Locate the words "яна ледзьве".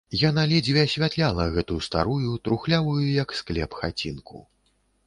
0.19-0.85